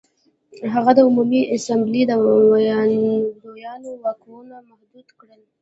[0.73, 2.11] هغه د عمومي اسامبلې د
[2.51, 5.41] ویاندویانو واکونه محدود کړل